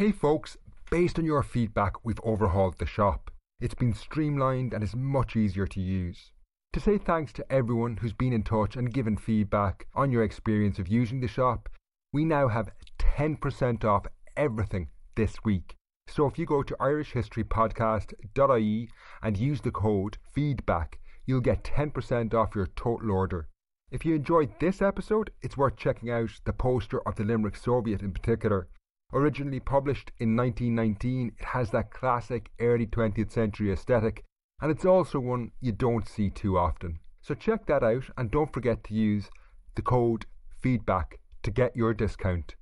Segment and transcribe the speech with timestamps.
[0.00, 0.56] Hey folks,
[0.90, 3.30] based on your feedback, we've overhauled the shop.
[3.60, 6.32] It's been streamlined and is much easier to use.
[6.72, 10.78] To say thanks to everyone who's been in touch and given feedback on your experience
[10.78, 11.68] of using the shop,
[12.14, 14.06] we now have 10% off
[14.38, 15.76] everything this week.
[16.08, 18.88] So if you go to irishhistorypodcast.ie
[19.22, 20.94] and use the code FEEDBACK,
[21.26, 23.48] you'll get 10% off your total order.
[23.90, 28.00] If you enjoyed this episode, it's worth checking out the poster of the Limerick Soviet
[28.00, 28.66] in particular.
[29.12, 34.22] Originally published in 1919, it has that classic early 20th century aesthetic,
[34.62, 37.00] and it's also one you don't see too often.
[37.20, 39.28] So check that out and don't forget to use
[39.74, 40.26] the code
[40.62, 42.54] FEEDBACK to get your discount.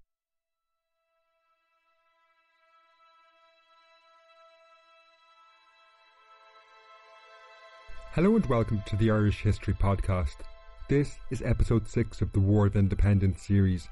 [8.12, 10.36] Hello and welcome to the Irish History Podcast.
[10.88, 13.90] This is episode 6 of the War of Independence series,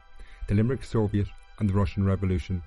[0.49, 1.28] the Limerick Soviet
[1.59, 2.62] and the Russian Revolution.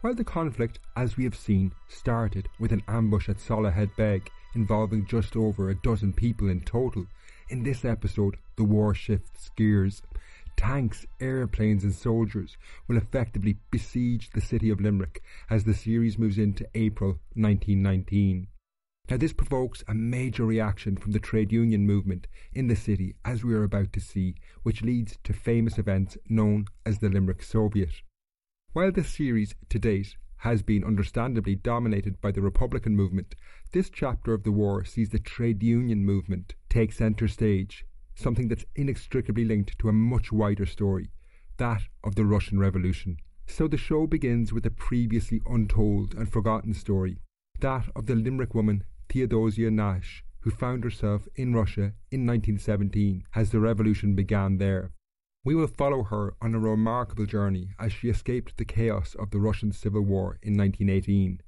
[0.00, 5.04] While the conflict, as we have seen, started with an ambush at Solohead Beg involving
[5.04, 7.06] just over a dozen people in total,
[7.50, 10.02] in this episode the war shifts gears.
[10.56, 12.56] Tanks, airplanes, and soldiers
[12.88, 18.46] will effectively besiege the city of Limerick as the series moves into April 1919.
[19.10, 23.42] Now, this provokes a major reaction from the trade union movement in the city, as
[23.42, 28.02] we are about to see, which leads to famous events known as the Limerick Soviet.
[28.72, 33.34] While this series, to date, has been understandably dominated by the Republican movement,
[33.72, 37.84] this chapter of the war sees the trade union movement take centre stage,
[38.14, 41.10] something that's inextricably linked to a much wider story,
[41.56, 43.16] that of the Russian Revolution.
[43.48, 47.18] So the show begins with a previously untold and forgotten story,
[47.58, 53.50] that of the Limerick woman Theodosia Nash, who found herself in Russia in 1917 as
[53.50, 54.92] the revolution began there.
[55.44, 59.40] We will follow her on a remarkable journey as she escaped the chaos of the
[59.40, 61.40] Russian Civil War in 1918.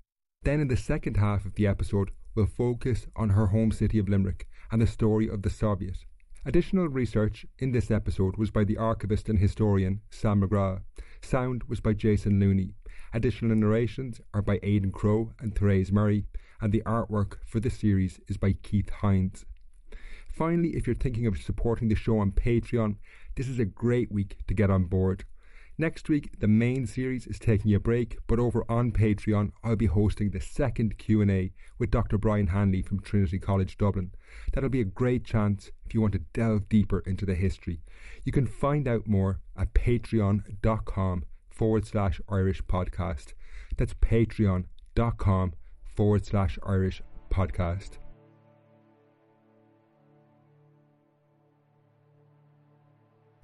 [0.43, 4.09] Then, in the second half of the episode, we'll focus on her home city of
[4.09, 5.99] Limerick and the story of the Soviet.
[6.45, 10.83] Additional research in this episode was by the archivist and historian Sam McGrath.
[11.23, 12.75] Sound was by Jason Looney.
[13.15, 16.25] Additional narrations are by Aidan Crow and Therese Murray
[16.63, 19.45] and the artwork for this series is by Keith Hines.
[20.33, 22.97] Finally, if you're thinking of supporting the show on Patreon,
[23.37, 25.25] this is a great week to get on board.
[25.77, 29.87] Next week, the main series is taking a break, but over on Patreon, I'll be
[29.87, 32.17] hosting the second Q&A with Dr.
[32.17, 34.13] Brian Hanley from Trinity College Dublin.
[34.53, 37.83] That'll be a great chance if you want to delve deeper into the history.
[38.25, 41.25] You can find out more at patreon.com
[41.63, 43.35] forward slash Irish podcast.
[43.77, 45.53] That's patreon.com
[45.95, 47.01] forward slash Irish
[47.31, 47.99] podcast.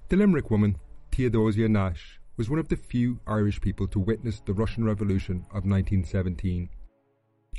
[0.09, 0.75] The Limerick woman,
[1.13, 5.63] Theodosia Nash, was one of the few Irish people to witness the Russian Revolution of
[5.63, 6.67] 1917.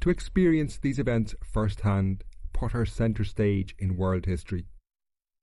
[0.03, 4.67] To experience these events firsthand put her centre stage in world history.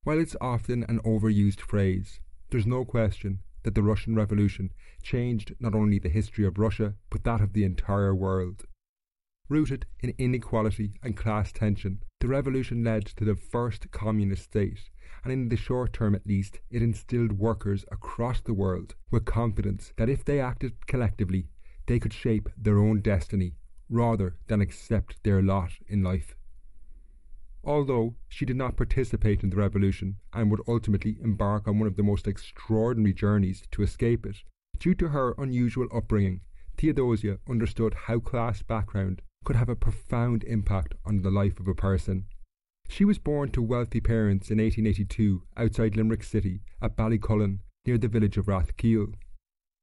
[0.04, 2.20] While it's often an overused phrase,
[2.52, 4.70] there's no question that the Russian Revolution
[5.04, 8.64] changed not only the history of Russia, but that of the entire world.
[9.50, 14.90] Rooted in inequality and class tension, the revolution led to the first communist state,
[15.22, 19.92] and in the short term at least, it instilled workers across the world with confidence
[19.98, 21.50] that if they acted collectively,
[21.88, 23.56] they could shape their own destiny
[23.90, 26.37] rather than accept their lot in life.
[27.68, 31.98] Although she did not participate in the revolution and would ultimately embark on one of
[31.98, 34.38] the most extraordinary journeys to escape it,
[34.80, 36.42] Due to her unusual upbringing,
[36.78, 41.74] Theodosia understood how class background could have a profound impact on the life of a
[41.74, 42.26] person.
[42.88, 48.08] She was born to wealthy parents in 1882 outside Limerick City at Ballycullen near the
[48.08, 49.16] village of Rathkeale.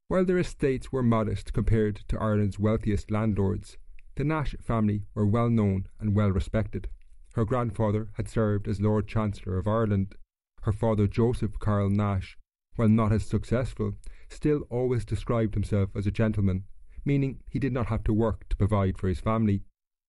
[0.06, 3.78] While their estates were modest compared to Ireland's wealthiest landlords,
[4.14, 6.88] the Nash family were well known and well respected.
[7.34, 10.14] Her grandfather had served as Lord Chancellor of Ireland.
[10.62, 12.38] Her father, Joseph Carl Nash,
[12.76, 13.94] while not as successful,
[14.28, 16.64] still always described himself as a gentleman,
[17.04, 19.62] meaning he did not have to work to provide for his family.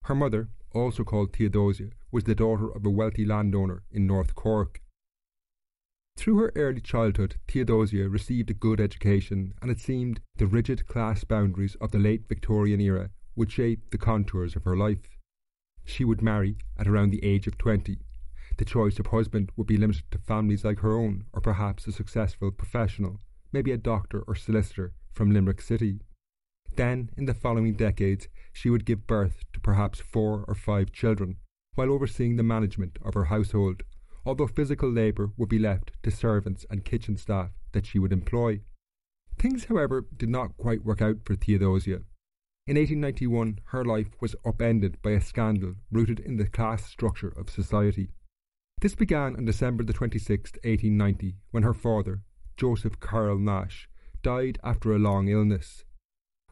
[0.03, 4.81] Her mother, also called Theodosia, was the daughter of a wealthy landowner in North Cork.
[6.17, 11.23] Through her early childhood, Theodosia received a good education, and it seemed the rigid class
[11.23, 15.14] boundaries of the late Victorian era would shape the contours of her life.
[15.85, 17.99] She would marry at around the age of twenty.
[18.57, 21.91] The choice of husband would be limited to families like her own, or perhaps a
[21.91, 23.19] successful professional,
[23.51, 25.99] maybe a doctor or solicitor from Limerick City.
[26.75, 31.37] Then, in the following decades, she would give birth to perhaps four or five children,
[31.75, 33.83] while overseeing the management of her household
[34.25, 38.59] although physical labour would be left to servants and kitchen staff that she would employ.
[39.37, 41.99] Things, however, did not quite work out for Theodosia.
[42.67, 47.47] In 1891, her life was upended by a scandal rooted in the class structure of
[47.47, 48.09] society.
[48.81, 52.23] This began on December the 26th, 1890, when her father,
[52.57, 53.87] Joseph Carl Nash,
[54.23, 55.85] died after a long illness.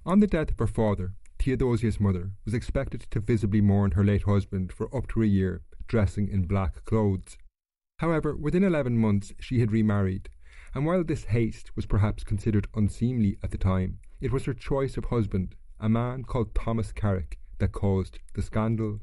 [0.05, 4.23] On the death of her father, Theodosia's mother was expected to visibly mourn her late
[4.23, 7.39] husband for up to a year, dressing in black clothes.
[7.97, 10.29] However, within eleven months she had remarried,
[10.75, 14.95] and while this haste was perhaps considered unseemly at the time, it was her choice
[14.95, 19.01] of husband, a man called Thomas Carrick, that caused the scandal.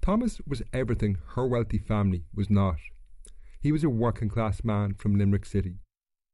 [0.00, 2.78] Thomas was everything her wealthy family was not.
[3.60, 5.74] He was a working class man from Limerick City.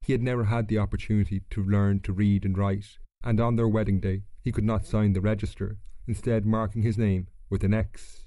[0.01, 3.67] He had never had the opportunity to learn to read and write, and on their
[3.67, 8.27] wedding day he could not sign the register, instead marking his name with an X.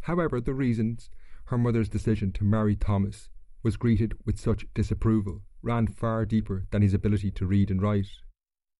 [0.00, 1.08] However, the reasons
[1.44, 3.28] her mother's decision to marry Thomas
[3.62, 8.08] was greeted with such disapproval ran far deeper than his ability to read and write.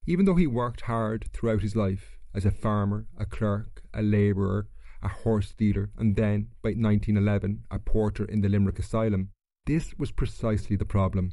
[0.06, 4.69] Even though he worked hard throughout his life as a farmer, a clerk, a labourer,
[5.03, 9.31] a horse dealer, and then, by 1911, a porter in the Limerick Asylum,
[9.65, 11.33] this was precisely the problem.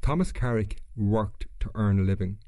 [0.00, 2.38] Thomas Carrick worked to earn a living,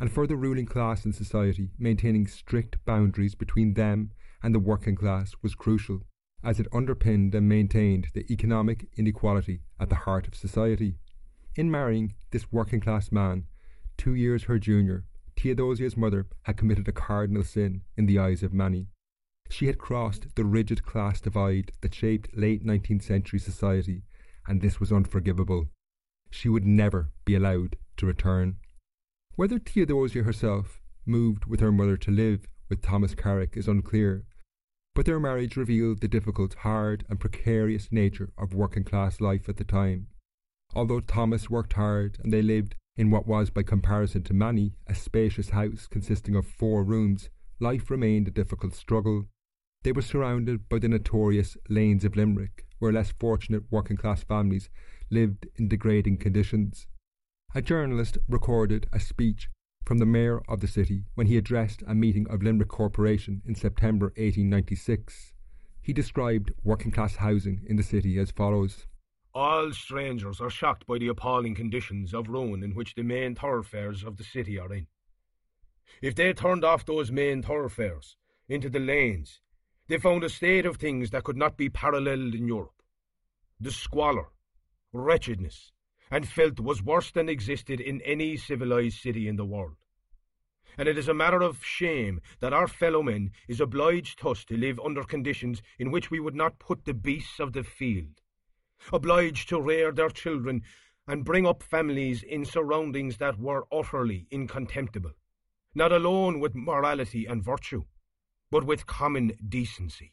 [0.00, 4.10] and for the ruling class in society, maintaining strict boundaries between them
[4.42, 6.00] and the working class was crucial
[6.42, 10.96] as it underpinned and maintained the economic inequality at the heart of society.
[11.56, 13.44] In marrying this working class man,
[13.96, 15.04] two years her junior,
[15.44, 18.86] Theodosia's mother had committed a cardinal sin in the eyes of many.
[19.50, 24.04] She had crossed the rigid class divide that shaped late 19th century society,
[24.46, 25.68] and this was unforgivable.
[26.30, 28.56] She would never be allowed to return.
[29.34, 34.24] Whether Theodosia herself moved with her mother to live with Thomas Carrick is unclear,
[34.94, 39.58] but their marriage revealed the difficult, hard, and precarious nature of working class life at
[39.58, 40.06] the time.
[40.74, 44.94] Although Thomas worked hard and they lived in what was, by comparison to many, a
[44.94, 49.26] spacious house consisting of four rooms, life remained a difficult struggle.
[49.82, 54.70] They were surrounded by the notorious lanes of Limerick, where less fortunate working class families
[55.10, 56.86] lived in degrading conditions.
[57.54, 59.48] A journalist recorded a speech
[59.84, 63.54] from the mayor of the city when he addressed a meeting of Limerick Corporation in
[63.54, 65.32] September 1896.
[65.82, 68.86] He described working class housing in the city as follows
[69.34, 74.04] All strangers are shocked by the appalling conditions of ruin in which the main thoroughfares
[74.04, 74.86] of the city are in.
[76.00, 78.16] If they turned off those main thoroughfares
[78.48, 79.40] into the lanes,
[79.88, 82.80] they found a state of things that could not be paralleled in Europe.
[83.58, 84.28] The squalor,
[84.92, 85.72] wretchedness,
[86.12, 89.76] and filth was worse than existed in any civilized city in the world.
[90.78, 94.56] And it is a matter of shame that our fellow men is obliged thus to
[94.56, 98.20] live under conditions in which we would not put the beasts of the field,
[98.92, 100.62] obliged to rear their children
[101.06, 105.12] and bring up families in surroundings that were utterly incontemptible,
[105.74, 107.82] not alone with morality and virtue,
[108.50, 110.12] but with common decency.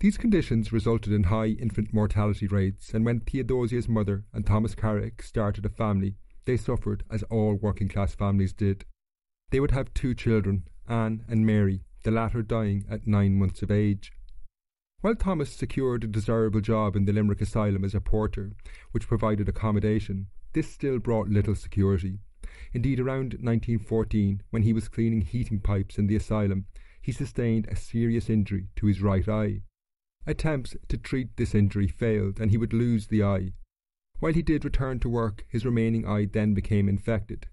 [0.00, 5.22] These conditions resulted in high infant mortality rates, and when Theodosia's mother and Thomas Carrick
[5.22, 6.16] started a family,
[6.46, 8.86] they suffered as all working class families did.
[9.50, 13.70] They would have two children, Anne and Mary, the latter dying at nine months of
[13.70, 14.10] age.
[15.00, 18.52] While Thomas secured a desirable job in the Limerick Asylum as a porter,
[18.92, 22.18] which provided accommodation, this still brought little security.
[22.74, 26.66] Indeed, around 1914, when he was cleaning heating pipes in the asylum,
[27.00, 29.62] he sustained a serious injury to his right eye.
[30.26, 33.54] Attempts to treat this injury failed and he would lose the eye.
[34.18, 37.46] While he did return to work, his remaining eye then became infected.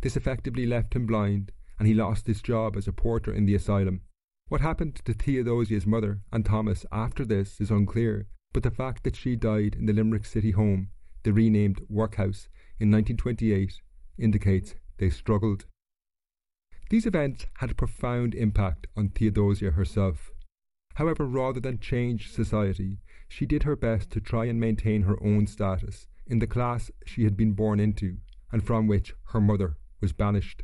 [0.00, 3.54] This effectively left him blind, and he lost his job as a porter in the
[3.54, 4.00] asylum.
[4.48, 9.14] What happened to Theodosia's mother and Thomas after this is unclear, but the fact that
[9.14, 10.88] she died in the Limerick City home,
[11.22, 12.48] the renamed Workhouse,
[12.80, 13.74] in 1928
[14.16, 15.66] indicates they struggled.
[16.88, 20.30] These events had a profound impact on Theodosia herself.
[20.94, 25.46] However, rather than change society, she did her best to try and maintain her own
[25.46, 28.16] status in the class she had been born into
[28.50, 30.62] and from which her mother was banished.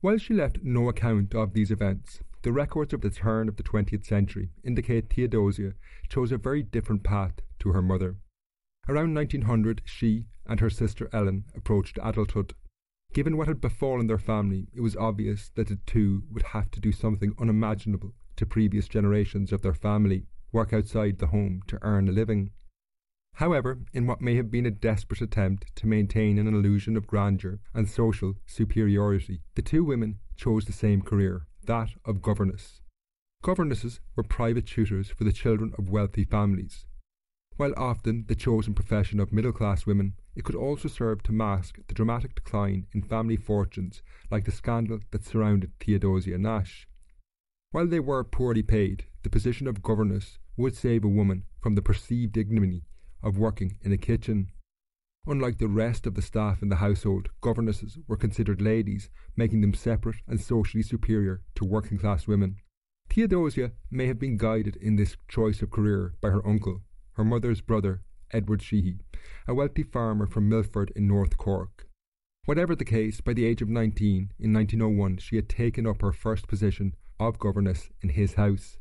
[0.00, 3.62] While she left no account of these events, the records of the turn of the
[3.64, 5.72] 20th century indicate Theodosia
[6.08, 8.18] chose a very different path to her mother.
[8.88, 12.54] Around 1900, she and her sister Ellen approached adulthood.
[13.12, 16.80] Given what had befallen their family, it was obvious that the two would have to
[16.80, 22.08] do something unimaginable to previous generations of their family, work outside the home to earn
[22.08, 22.52] a living.
[23.34, 27.58] However, in what may have been a desperate attempt to maintain an illusion of grandeur
[27.74, 32.80] and social superiority, the two women chose the same career, that of governess.
[33.42, 36.86] Governesses were private tutors for the children of wealthy families,
[37.56, 41.78] while often the chosen profession of middle class women, it could also serve to mask
[41.86, 46.86] the dramatic decline in family fortunes like the scandal that surrounded Theodosia Nash.
[47.70, 51.82] While they were poorly paid, the position of governess would save a woman from the
[51.82, 52.84] perceived ignominy
[53.22, 54.48] of working in a kitchen.
[55.28, 59.74] Unlike the rest of the staff in the household, governesses were considered ladies, making them
[59.74, 62.56] separate and socially superior to working class women.
[63.10, 66.82] Theodosia may have been guided in this choice of career by her uncle,
[67.14, 68.98] her mother's brother, Edward Sheehy,
[69.48, 71.88] a wealthy farmer from Milford in North Cork.
[72.44, 76.12] Whatever the case, by the age of 19, in 1901, she had taken up her
[76.12, 78.78] first position of governess in his house.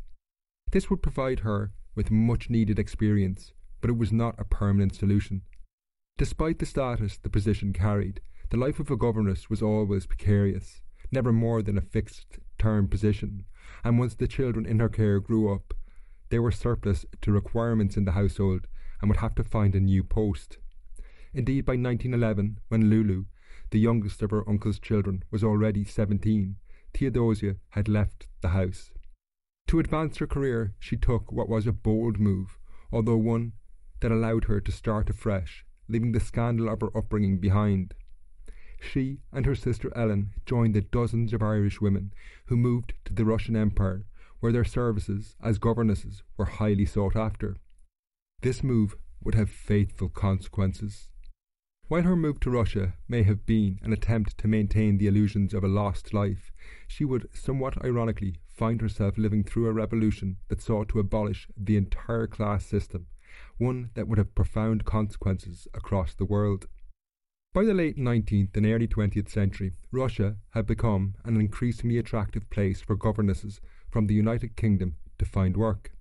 [0.71, 5.41] This would provide her with much needed experience, but it was not a permanent solution.
[6.17, 10.81] Despite the status the position carried, the life of a governess was always precarious,
[11.12, 13.43] never more than a fixed term position,
[13.84, 15.74] and once the children in her care grew up,
[16.29, 18.67] they were surplus to requirements in the household
[19.01, 20.57] and would have to find a new post.
[21.34, 23.25] Indeed, by 1911, when Lulu,
[23.72, 26.55] the youngest of her uncle's children, was already 17,
[26.93, 28.89] Theodosia had left the house.
[29.67, 32.57] To advance her career, she took what was a bold move,
[32.89, 33.51] although one
[34.00, 37.94] that allowed her to start afresh, leaving the scandal of her upbringing behind.
[38.80, 42.13] She and her sister Ellen joined the dozens of Irish women
[42.48, 44.06] who moved to the Russian Empire
[44.39, 47.58] where their services as governesses were highly sought after.
[48.42, 51.10] This move would have fateful consequences.
[51.88, 55.63] While her move to Russia may have been an attempt to maintain the illusions of
[55.63, 56.51] a lost life,
[56.88, 61.77] she would somewhat ironically find herself living through a revolution that sought to abolish the
[61.77, 63.08] entire class system,
[63.58, 66.68] one that would have profound consequences across the world.
[67.54, 72.82] By the late 19th and early 20th century, Russia had become an increasingly attractive place
[72.82, 75.92] for governesses from the United Kingdom to find work.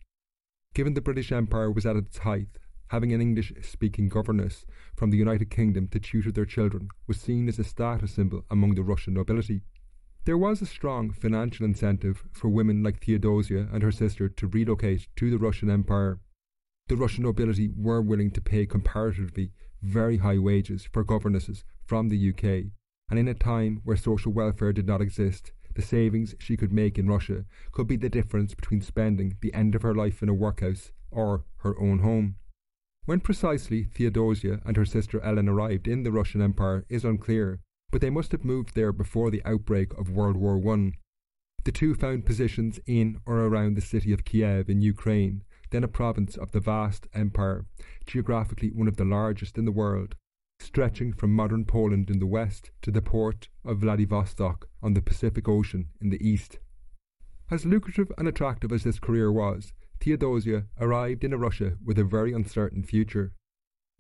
[0.75, 5.17] Given the British Empire was at its height, having an English speaking governess from the
[5.17, 9.15] United Kingdom to tutor their children was seen as a status symbol among the Russian
[9.15, 9.63] nobility.
[10.25, 15.07] There was a strong financial incentive for women like Theodosia and her sister to relocate
[15.17, 16.19] to the Russian Empire.
[16.89, 22.31] The Russian nobility were willing to pay comparatively very high wages for governesses from the
[22.31, 22.71] UK,
[23.09, 26.99] and in a time where social welfare did not exist, the savings she could make
[26.99, 30.35] in Russia could be the difference between spending the end of her life in a
[30.35, 32.37] workhouse or her own home.
[33.07, 37.61] When precisely Theodosia and her sister Ellen arrived in the Russian Empire is unclear,
[37.91, 40.93] but they must have moved there before the outbreak of World War I.
[41.65, 45.89] The two found positions in or around the city of Kiev in Ukraine, then a
[45.89, 47.67] province of the vast empire,
[48.07, 50.15] geographically one of the largest in the world,
[50.61, 55.49] stretching from modern Poland in the west to the port of Vladivostok on the Pacific
[55.49, 56.59] Ocean in the east.
[57.51, 62.05] As lucrative and attractive as this career was, Theodosia arrived in a Russia with a
[62.05, 63.33] very uncertain future.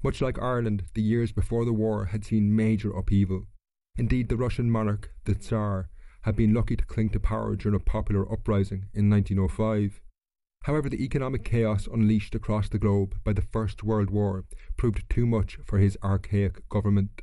[0.03, 3.47] Much like Ireland, the years before the war had seen major upheaval.
[3.97, 5.89] Indeed, the Russian monarch, the Tsar,
[6.23, 10.01] had been lucky to cling to power during a popular uprising in 1905.
[10.65, 14.47] However, the economic chaos unleashed across the globe by the First World War
[14.79, 17.21] proved too much for his archaic government.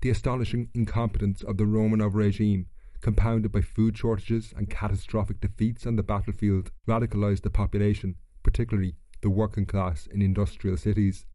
[0.00, 2.68] The astonishing incompetence of the Romanov regime,
[3.02, 9.28] compounded by food shortages and catastrophic defeats on the battlefield, radicalized the population, particularly the
[9.28, 11.26] working class in industrial cities.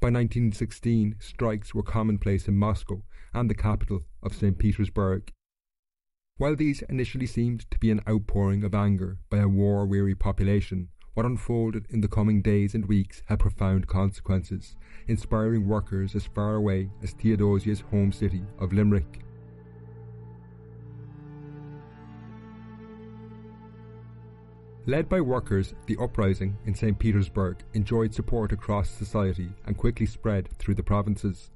[0.00, 3.02] By 1916, strikes were commonplace in Moscow
[3.34, 4.56] and the capital of St.
[4.56, 5.32] Petersburg.
[6.38, 10.88] While these initially seemed to be an outpouring of anger by a war weary population,
[11.14, 14.76] what unfolded in the coming days and weeks had profound consequences,
[15.08, 19.22] inspiring workers as far away as Theodosia's home city of Limerick.
[24.84, 26.98] Led by workers, the uprising in St.
[26.98, 31.50] Petersburg enjoyed support across society and quickly spread through the provinces.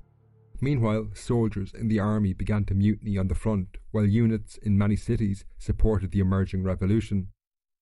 [0.61, 4.97] Meanwhile, soldiers in the army began to mutiny on the front, while units in many
[4.97, 7.29] cities supported the emerging revolution.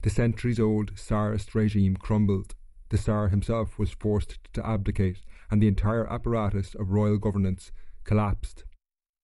[0.03, 2.55] The centuries old Tsarist regime crumbled.
[2.91, 5.19] The Tsar himself was forced to abdicate,
[5.51, 7.73] and the entire apparatus of royal governance
[8.05, 8.65] collapsed.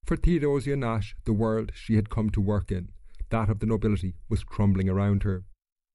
[0.05, 2.91] For Theodosia Nash, the world she had come to work in,
[3.31, 5.45] that of the nobility, was crumbling around her.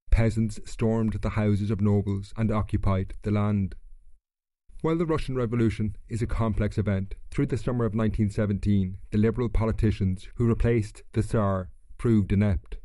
[0.10, 3.76] Peasants stormed the houses of nobles and occupied the land.
[4.82, 9.50] While the Russian Revolution is a complex event, through the summer of 1917, the liberal
[9.50, 12.78] politicians who replaced the Tsar proved inept.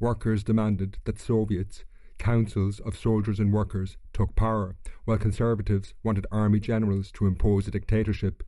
[0.00, 1.84] Workers demanded that Soviets,
[2.16, 7.70] councils of soldiers and workers, took power, while conservatives wanted army generals to impose a
[7.70, 8.42] dictatorship.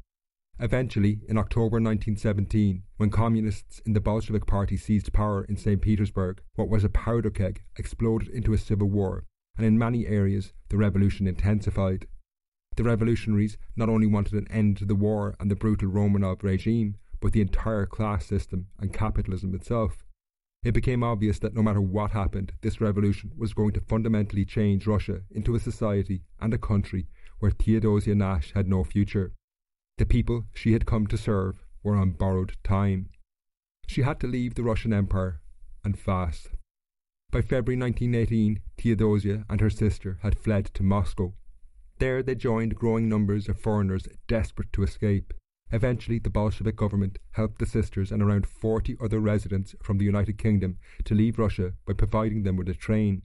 [0.58, 5.82] Eventually, in October 1917, when communists in the Bolshevik Party seized power in St.
[5.82, 9.26] Petersburg, what was a powder keg exploded into a civil war,
[9.58, 12.06] and in many areas the revolution intensified.
[12.76, 16.96] The revolutionaries not only wanted an end to the war and the brutal Romanov regime,
[17.20, 20.04] but the entire class system and capitalism itself.
[20.64, 24.86] It became obvious that no matter what happened, this revolution was going to fundamentally change
[24.86, 27.06] Russia into a society and a country
[27.38, 29.32] where Theodosia Nash had no future.
[29.98, 33.10] The people she had come to serve were on borrowed time.
[33.86, 35.42] She had to leave the Russian Empire,
[35.84, 36.48] and fast.
[37.30, 41.34] By February 1918, Theodosia and her sister had fled to Moscow.
[42.04, 45.32] There they joined growing numbers of foreigners desperate to escape.
[45.72, 50.36] Eventually, the Bolshevik government helped the sisters and around 40 other residents from the United
[50.36, 53.22] Kingdom to leave Russia by providing them with a train.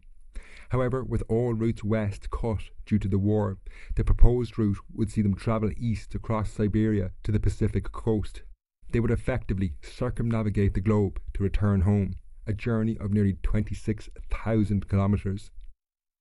[0.70, 3.58] However, with all routes west cut due to the war,
[3.98, 8.44] the proposed route would see them travel east across Siberia to the Pacific coast.
[8.90, 12.16] They would effectively circumnavigate the globe to return home,
[12.48, 15.52] a journey of nearly 26,000 kilometres.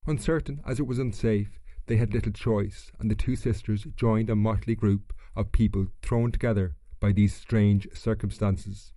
[0.09, 4.37] Uncertain as it was unsafe, they had little choice, and the two sisters joined a
[4.37, 8.93] motley group of people thrown together by these strange circumstances.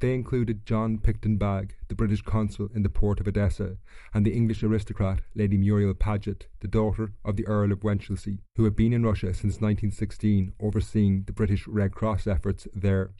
[0.00, 3.78] They included John Picton Bagge, the British consul in the port of Odessa,
[4.12, 8.64] and the English aristocrat Lady Muriel Paget, the daughter of the Earl of Winchilsea, who
[8.64, 13.14] had been in Russia since 1916, overseeing the British Red Cross efforts there.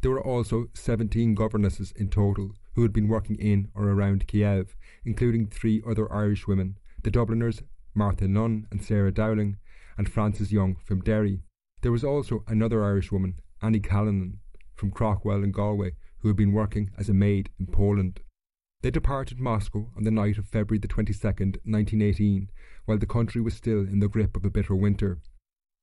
[0.00, 4.76] There were also 17 governesses in total who had been working in or around Kiev,
[5.04, 7.62] including three other Irish women, the Dubliners
[7.96, 9.56] Martha Nunn and Sarah Dowling,
[9.96, 11.40] and Frances Young from Derry.
[11.80, 14.40] There was also another Irish woman, Annie Callanan,
[14.74, 18.20] from Craughwell in Galway, who had been working as a maid in Poland.
[18.82, 22.50] They departed Moscow on the night of February the 22nd, 1918,
[22.84, 25.18] while the country was still in the grip of a bitter winter.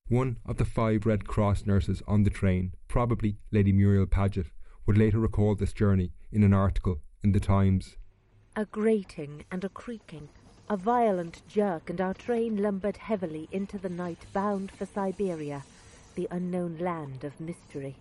[0.08, 4.48] One of the five Red Cross nurses on the train, probably Lady Muriel Paget,
[4.86, 7.96] would later recall this journey in an article in the Times.
[8.56, 10.30] A grating and a creaking,
[10.70, 15.64] a violent jerk, and our train lumbered heavily into the night bound for Siberia,
[16.16, 17.98] the unknown land of mystery.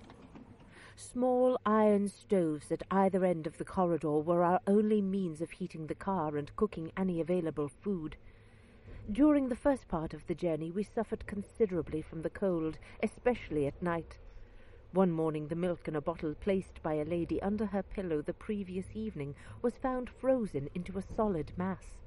[0.95, 5.89] Small iron stoves at either end of the corridor were our only means of heating
[5.89, 8.15] the car and cooking any available food.
[9.11, 13.83] During the first part of the journey, we suffered considerably from the cold, especially at
[13.83, 14.19] night.
[14.93, 18.35] One morning, the milk in a bottle placed by a lady under her pillow the
[18.35, 22.02] previous evening was found frozen into a solid mass.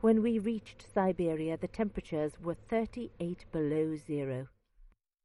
[0.00, 4.48] When we reached Siberia, the temperatures were 38 below zero.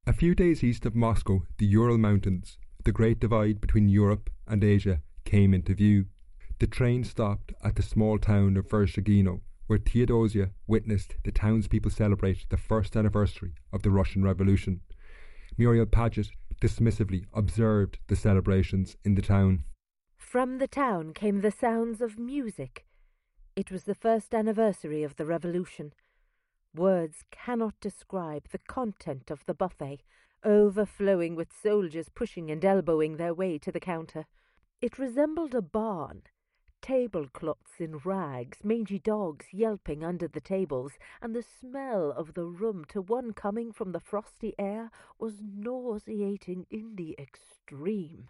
[0.06, 4.62] A few days east of Moscow, the Ural Mountains, the great divide between Europe and
[4.66, 6.08] Asia came into view.
[6.60, 12.46] The train stopped at the small town of Vereshchagino, where Theodosia witnessed the townspeople celebrate
[12.50, 14.82] the first anniversary of the Russian Revolution.
[15.58, 19.64] Muriel Paget dismissively observed the celebrations in the town.
[20.18, 22.86] From the town came the sounds of music.
[23.56, 25.94] It was the first anniversary of the Revolution.
[26.76, 30.04] Words cannot describe the content of the buffet,
[30.44, 34.26] overflowing with soldiers pushing and elbowing their way to the counter.
[34.82, 36.24] It resembled a barn.
[36.82, 40.91] Tablecloths in rags, mangy dogs yelping under the tables,
[41.22, 46.68] and the smell of the room to one coming from the frosty air was nauseating
[46.70, 48.28] in the extreme.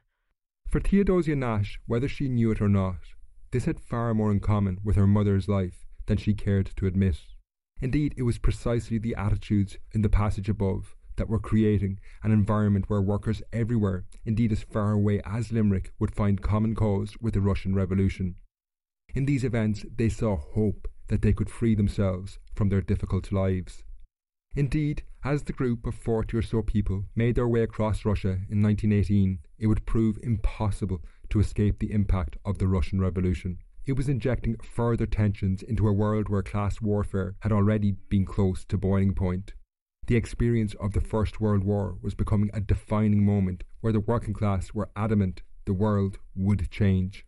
[0.69, 2.99] For Theodosia Nash, whether she knew it or not,
[3.55, 7.21] this had far more in common with her mother's life than she cared to admit.
[7.79, 12.89] Indeed, it was precisely the attitudes in the passage above that were creating an environment
[12.89, 17.39] where workers everywhere, indeed as far away as Limerick, would find common cause with the
[17.39, 18.35] Russian Revolution.
[19.13, 23.85] In these events, they saw hope that they could free themselves from their difficult lives.
[24.53, 28.61] Indeed, as the group of 40 or so people made their way across Russia in
[28.61, 31.01] 1918, it would prove impossible
[31.35, 33.57] to escape the impact of the Russian Revolution.
[33.85, 38.63] it was injecting further tensions into a world where class warfare had already been close
[38.63, 39.53] to boiling point.
[40.07, 44.33] The experience of the First World War was becoming a defining moment where the working
[44.33, 47.25] class were adamant the world would change.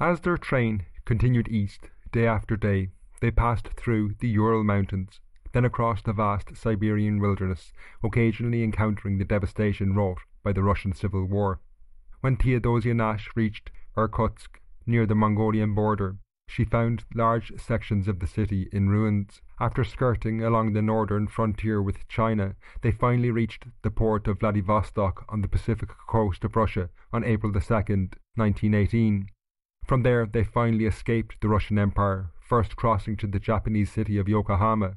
[0.00, 2.88] As their train continued east day after day,
[3.20, 5.20] they passed through the Ural Mountains,
[5.52, 11.26] then across the vast Siberian wilderness, occasionally encountering the devastation wrought by the Russian Civil
[11.26, 11.60] War.
[12.20, 18.26] When Theodosia Nash reached Irkutsk, near the Mongolian border, she found large sections of the
[18.26, 19.40] city in ruins.
[19.58, 25.24] After skirting along the northern frontier with China, they finally reached the port of Vladivostok
[25.30, 29.28] on the Pacific coast of Russia on April 2, 1918.
[29.86, 34.28] From there, they finally escaped the Russian Empire, first crossing to the Japanese city of
[34.28, 34.96] Yokohama.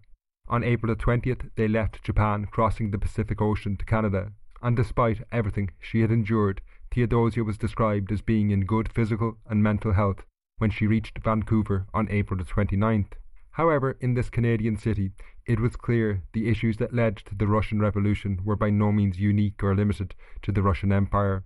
[0.49, 5.69] On April 20th, they left Japan, crossing the Pacific Ocean to Canada, and despite everything
[5.79, 6.61] she had endured,
[6.93, 10.25] Theodosia was described as being in good physical and mental health
[10.59, 13.13] when she reached Vancouver on April the 29th.
[13.53, 15.11] However, in this Canadian city,
[15.47, 19.19] it was clear the issues that led to the Russian Revolution were by no means
[19.19, 21.43] unique or limited to the Russian Empire.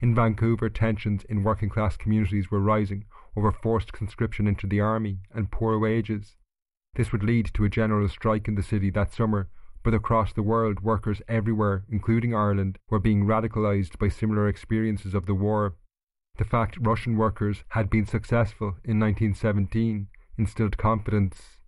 [0.00, 3.04] In Vancouver, tensions in working class communities were rising
[3.36, 6.36] over forced conscription into the army and poor wages.
[6.94, 9.50] This would lead to a general strike in the city that summer,
[9.86, 15.26] but across the world, workers everywhere, including Ireland, were being radicalised by similar experiences of
[15.26, 15.76] the war.
[16.38, 21.58] The fact Russian workers had been successful in 1917 instilled confidence.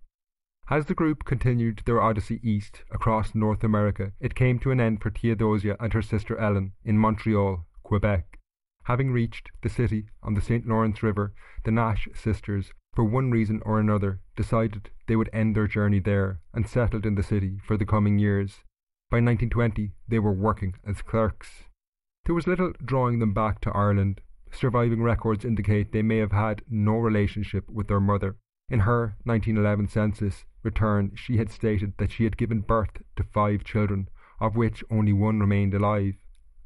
[0.69, 5.01] As the group continued their odyssey east across North America, it came to an end
[5.01, 8.37] for Theodosia and her sister Ellen in Montreal, Quebec.
[8.83, 10.67] Having reached the city on the St.
[10.67, 11.31] Lawrence River,
[11.63, 16.41] the Nash sisters for one reason or another, decided they would end their journey there
[16.53, 18.63] and settled in the city for the coming years.
[19.09, 21.63] By 1920, they were working as clerks.
[22.25, 24.21] There was little drawing them back to Ireland.
[24.51, 28.35] Surviving records indicate they may have had no relationship with their mother.
[28.69, 33.63] In her 1911 census return, she had stated that she had given birth to five
[33.63, 36.15] children, of which only one remained alive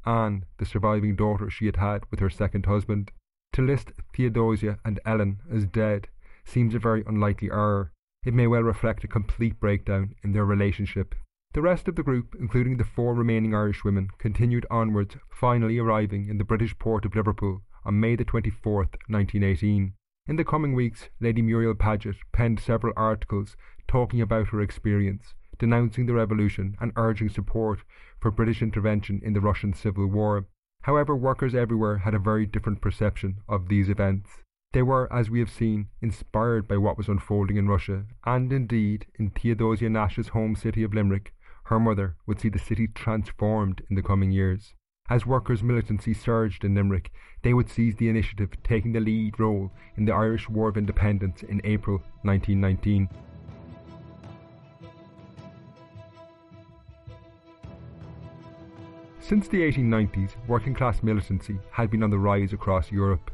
[0.06, 3.10] Anne, the surviving daughter she had had with her second husband.
[3.54, 6.08] To list Theodosia and Ellen as dead
[6.44, 7.92] seems a very unlikely error.
[8.24, 11.14] It may well reflect a complete breakdown in their relationship.
[11.52, 16.28] The rest of the group, including the four remaining Irish women, continued onwards, finally arriving
[16.28, 19.94] in the British port of Liverpool on May the 24th, 1918.
[20.26, 26.06] In the coming weeks, Lady Muriel Paget penned several articles talking about her experience, denouncing
[26.06, 27.80] the revolution and urging support
[28.20, 30.46] for British intervention in the Russian Civil War.
[30.82, 34.42] However, workers everywhere had a very different perception of these events.
[34.74, 39.06] They were, as we have seen, inspired by what was unfolding in Russia, and indeed,
[39.16, 41.32] in Theodosia Nash's home city of Limerick,
[41.66, 44.74] her mother would see the city transformed in the coming years.
[45.08, 49.70] As workers' militancy surged in Limerick, they would seize the initiative, taking the lead role
[49.96, 53.08] in the Irish War of Independence in April 1919.
[59.20, 63.30] Since the 1890s, working class militancy had been on the rise across Europe.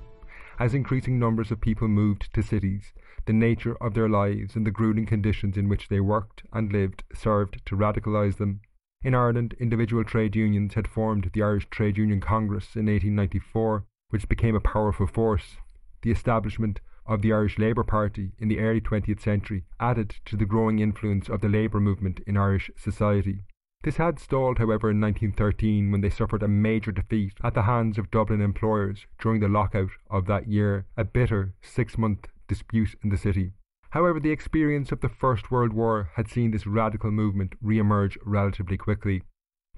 [0.61, 2.93] As increasing numbers of people moved to cities,
[3.25, 7.03] the nature of their lives and the grueling conditions in which they worked and lived
[7.15, 8.61] served to radicalise them.
[9.03, 14.29] In Ireland, individual trade unions had formed the Irish Trade Union Congress in 1894, which
[14.29, 15.57] became a powerful force.
[16.03, 20.45] The establishment of the Irish Labour Party in the early 20th century added to the
[20.45, 23.45] growing influence of the labour movement in Irish society.
[23.83, 27.97] This had stalled, however, in 1913 when they suffered a major defeat at the hands
[27.97, 33.09] of Dublin employers during the lockout of that year, a bitter six month dispute in
[33.09, 33.53] the city.
[33.91, 38.19] However, the experience of the First World War had seen this radical movement re emerge
[38.23, 39.23] relatively quickly.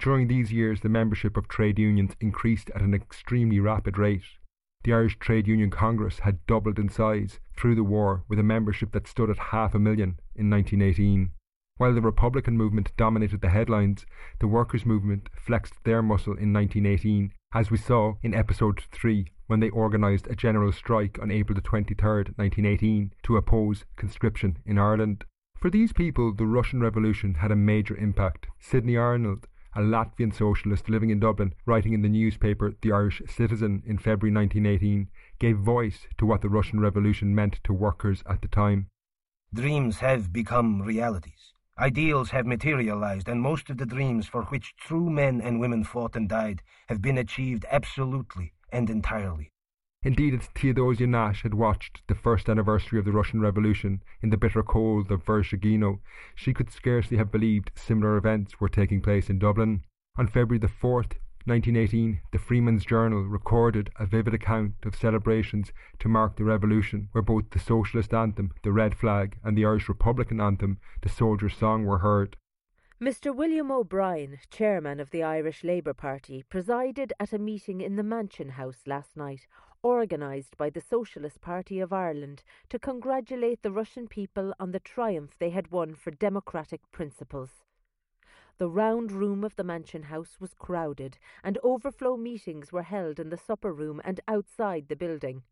[0.01, 4.25] During these years, the membership of trade unions increased at an extremely rapid rate.
[4.83, 8.91] The Irish Trade Union Congress had doubled in size through the war, with a membership
[8.93, 11.31] that stood at half a million in 1918.
[11.79, 14.07] While the Republican movement dominated the headlines,
[14.39, 19.61] the workers' movement flexed their muscle in 1918, as we saw in episode 3 when
[19.61, 21.97] they organised a general strike on April 23,
[22.37, 25.25] 1918, to oppose conscription in Ireland.
[25.59, 28.47] For these people, the Russian Revolution had a major impact.
[28.61, 33.83] Sidney Arnold, a Latvian socialist living in Dublin, writing in the newspaper The Irish Citizen
[33.87, 35.09] in February 1918,
[35.39, 38.89] gave voice to what the Russian Revolution meant to workers at the time.
[39.55, 41.52] Dreams have become realities.
[41.79, 46.15] Ideals have materialized, and most of the dreams for which true men and women fought
[46.15, 49.49] and died have been achieved absolutely and entirely.
[50.03, 54.37] Indeed, as Theodosia Nash had watched the first anniversary of the Russian Revolution in the
[54.37, 56.01] bitter cold of Vereshchagino,
[56.35, 59.85] she could scarcely have believed similar events were taking place in Dublin.
[60.17, 61.13] On February the 4th,
[61.45, 67.23] 1918, the Freeman's Journal recorded a vivid account of celebrations to mark the revolution, where
[67.23, 71.85] both the socialist anthem, the Red Flag, and the Irish Republican anthem, the Soldier's Song,
[71.85, 72.37] were heard.
[73.01, 73.35] Mr.
[73.35, 78.51] William O'Brien, chairman of the Irish Labour Party, presided at a meeting in the Mansion
[78.51, 79.49] House last night,
[79.83, 85.33] organised by the Socialist Party of Ireland to congratulate the Russian people on the triumph
[85.41, 87.65] they had won for democratic principles.
[88.59, 93.31] The round room of the Mansion House was crowded, and overflow meetings were held in
[93.31, 95.43] the supper room and outside the building.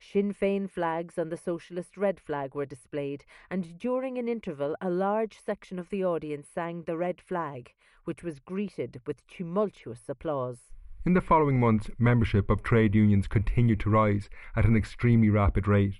[0.00, 4.90] Sinn Féin flags and the Socialist red flag were displayed, and during an interval a
[4.90, 7.74] large section of the audience sang the red flag,
[8.04, 10.70] which was greeted with tumultuous applause.
[11.06, 15.66] In the following months, membership of trade unions continued to rise at an extremely rapid
[15.66, 15.94] rate.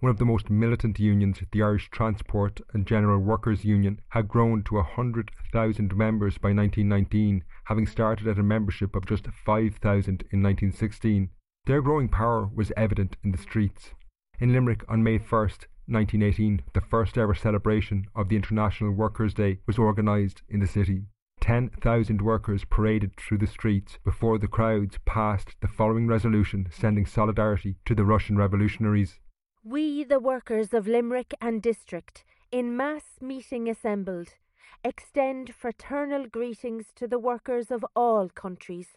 [0.00, 4.62] One of the most militant unions, the Irish Transport and General Workers Union, had grown
[4.62, 10.22] to a hundred thousand members by 1919, having started at a membership of just 5,000
[10.32, 11.28] in 1916.
[11.66, 13.92] Their growing power was evident in the streets.
[14.40, 19.58] In Limerick on May 1st, 1918, the first ever celebration of the International Workers' Day
[19.66, 21.04] was organised in the city.
[21.46, 27.76] 10,000 workers paraded through the streets before the crowds passed the following resolution sending solidarity
[27.84, 29.20] to the Russian revolutionaries.
[29.62, 34.34] We, the workers of Limerick and district, in mass meeting assembled,
[34.82, 38.96] extend fraternal greetings to the workers of all countries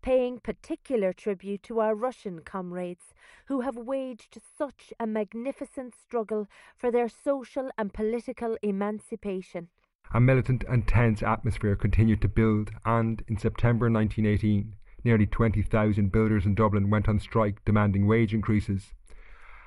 [0.00, 3.12] paying particular tribute to our Russian comrades
[3.46, 9.68] who have waged such a magnificent struggle for their social and political emancipation.
[10.14, 16.44] A militant and tense atmosphere continued to build, and in September 1918, nearly 20,000 builders
[16.44, 18.92] in Dublin went on strike demanding wage increases.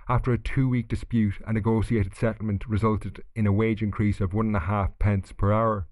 [0.08, 4.46] After a two week dispute, a negotiated settlement resulted in a wage increase of one
[4.46, 5.88] and a half pence per hour.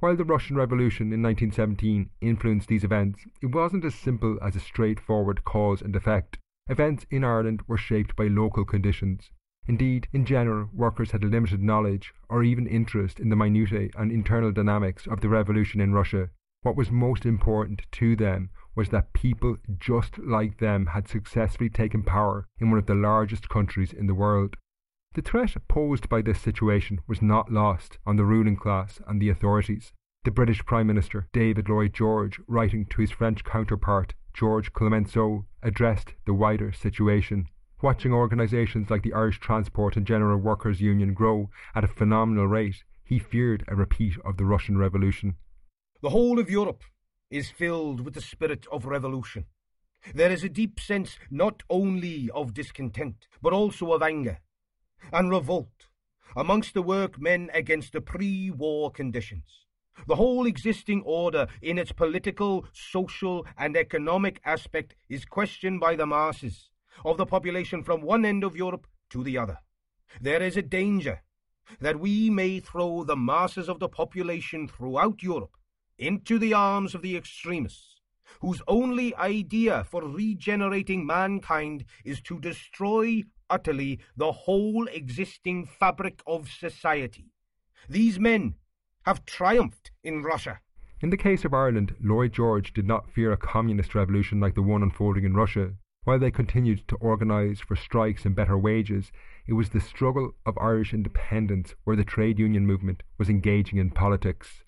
[0.00, 4.60] While the Russian Revolution in 1917 influenced these events, it wasn't as simple as a
[4.60, 6.38] straightforward cause and effect.
[6.68, 9.32] Events in Ireland were shaped by local conditions.
[9.68, 14.10] Indeed, in general, workers had a limited knowledge or even interest in the minutiae and
[14.10, 16.30] internal dynamics of the revolution in Russia.
[16.62, 22.02] What was most important to them was that people just like them had successfully taken
[22.02, 24.56] power in one of the largest countries in the world.
[25.12, 29.28] The threat posed by this situation was not lost on the ruling class and the
[29.28, 29.92] authorities.
[30.24, 36.14] The British Prime Minister, David Lloyd George, writing to his French counterpart, George Clemenceau, addressed
[36.24, 37.48] the wider situation.
[37.80, 42.82] Watching organisations like the Irish Transport and General Workers Union grow at a phenomenal rate,
[43.04, 45.36] he feared a repeat of the Russian Revolution.
[46.02, 46.82] The whole of Europe
[47.30, 49.44] is filled with the spirit of revolution.
[50.12, 54.40] There is a deep sense not only of discontent, but also of anger
[55.12, 55.86] and revolt
[56.34, 59.66] amongst the workmen against the pre war conditions.
[60.08, 66.06] The whole existing order, in its political, social, and economic aspect, is questioned by the
[66.06, 66.70] masses
[67.04, 69.58] of the population from one end of Europe to the other.
[70.20, 71.22] There is a danger
[71.80, 75.56] that we may throw the masses of the population throughout Europe
[75.98, 77.96] into the arms of the extremists,
[78.40, 86.48] whose only idea for regenerating mankind is to destroy utterly the whole existing fabric of
[86.48, 87.32] society.
[87.88, 88.54] These men
[89.04, 90.60] have triumphed in Russia.
[91.00, 94.62] In the case of Ireland, Lloyd George did not fear a communist revolution like the
[94.62, 95.72] one unfolding in Russia.
[96.04, 99.12] While they continued to organise for strikes and better wages,
[99.46, 103.90] it was the struggle of Irish independence where the trade union movement was engaging in
[103.90, 104.64] politics.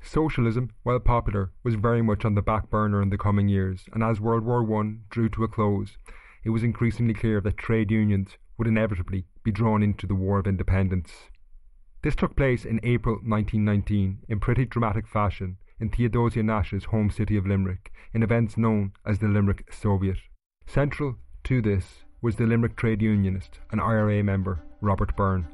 [0.00, 4.02] Socialism, while popular, was very much on the back burner in the coming years, and
[4.02, 5.96] as World War I drew to a close,
[6.44, 10.46] it was increasingly clear that trade unions would inevitably be drawn into the War of
[10.46, 11.30] Independence.
[12.02, 17.36] This took place in April 1919 in pretty dramatic fashion in Theodosia Nash's home city
[17.36, 20.18] of Limerick in events known as the Limerick Soviet.
[20.66, 25.46] Central to this was the Limerick trade unionist and IRA member Robert Byrne.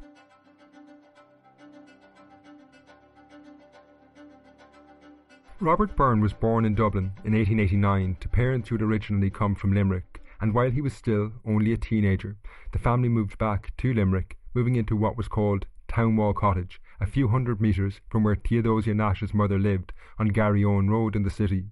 [5.61, 9.75] Robert Byrne was born in Dublin in 1889 to parents who had originally come from
[9.75, 12.37] Limerick, and while he was still only a teenager,
[12.73, 17.29] the family moved back to Limerick, moving into what was called Townwall Cottage, a few
[17.29, 21.67] hundred metres from where Theodosia Nash's mother lived on Garryowen Road in the city.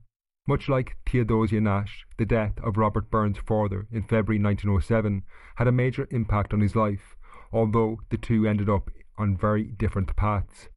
[0.49, 5.23] Much like Theodosia Nash, the death of Robert Byrne's father in February 1907
[5.57, 7.19] had a major impact on his life,
[7.53, 10.71] although the two ended up on very different paths.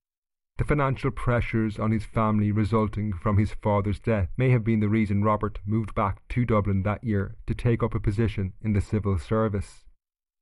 [0.57, 4.89] The financial pressures on his family resulting from his father's death may have been the
[4.89, 8.81] reason Robert moved back to Dublin that year to take up a position in the
[8.81, 9.85] civil service.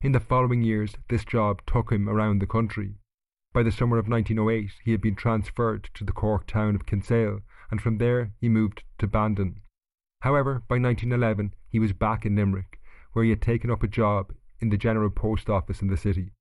[0.01, 2.95] In the following years, this job took him around the country.
[3.53, 7.41] By the summer of 1908, he had been transferred to the Cork town of Kinsale
[7.71, 9.61] and from there he moved to Bandon.
[10.21, 12.79] However, by 1911 he was back in Limerick,
[13.13, 16.31] where he had taken up a job in the General Post Office in the city.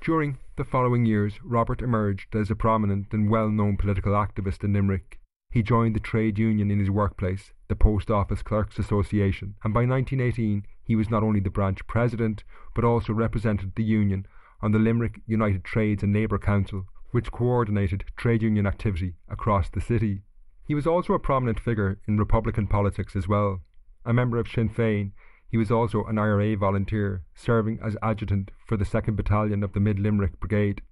[0.00, 4.72] During the following years, Robert emerged as a prominent and well known political activist in
[4.72, 5.20] Limerick.
[5.50, 9.80] He joined the trade union in his workplace, the Post Office Clerks Association, and by
[9.80, 14.26] 1918 he was not only the branch president, but also represented the union
[14.62, 19.80] on the Limerick United Trades and Labour Council, which coordinated trade union activity across the
[19.80, 20.22] city.
[20.70, 23.62] He was also a prominent figure in Republican politics as well.
[24.06, 25.10] A member of Sinn Féin,
[25.48, 29.80] he was also an IRA volunteer, serving as adjutant for the 2nd Battalion of the
[29.80, 30.82] Mid Limerick Brigade.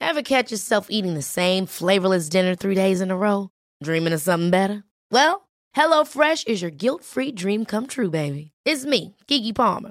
[0.00, 3.50] Ever catch yourself eating the same flavorless dinner three days in a row?
[3.82, 4.84] Dreaming of something better?
[5.10, 8.52] Well, HelloFresh is your guilt free dream come true, baby.
[8.64, 9.90] It's me, Keke Palmer.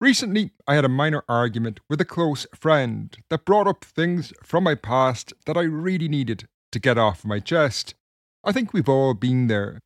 [0.00, 4.64] Recently, I had a minor argument with a close friend that brought up things from
[4.64, 7.94] my past that I really needed to get off my chest.
[8.42, 9.80] I think we've all been there.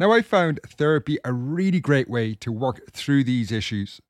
[0.00, 4.00] Now, I found therapy a really great way to work through these issues.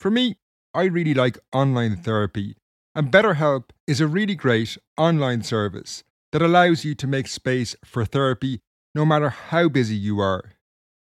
[0.00, 0.38] For me,
[0.72, 2.56] I really like online therapy,
[2.94, 8.06] and BetterHelp is a really great online service that allows you to make space for
[8.06, 8.60] therapy
[8.94, 10.52] no matter how busy you are.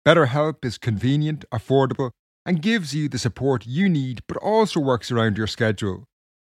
[0.07, 2.11] BetterHelp is convenient, affordable,
[2.47, 6.05] and gives you the support you need, but also works around your schedule.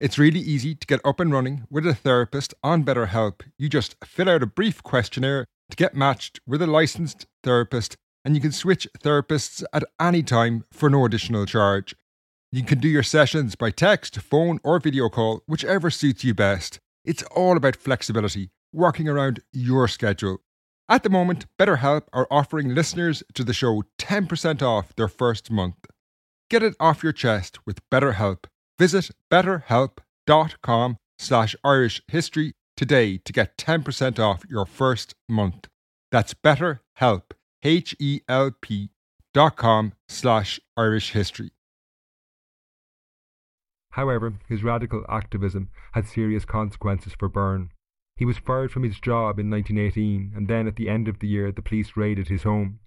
[0.00, 3.42] It's really easy to get up and running with a therapist on BetterHelp.
[3.58, 8.34] You just fill out a brief questionnaire to get matched with a licensed therapist, and
[8.34, 11.94] you can switch therapists at any time for no additional charge.
[12.52, 16.78] You can do your sessions by text, phone, or video call, whichever suits you best.
[17.04, 20.38] It's all about flexibility, working around your schedule.
[20.90, 25.86] At the moment, BetterHelp are offering listeners to the show 10% off their first month.
[26.50, 28.46] Get it off your chest with BetterHelp.
[28.76, 35.68] Visit betterhelp.com slash Irish history today to get 10% off your first month.
[36.10, 37.22] That's betterhelp,
[37.62, 38.90] H-E-L-P
[39.32, 41.52] dot com slash Irish history.
[43.90, 47.70] However, his radical activism had serious consequences for Byrne.
[48.20, 51.26] He was fired from his job in 1918, and then at the end of the
[51.26, 52.78] year, the police raided his home.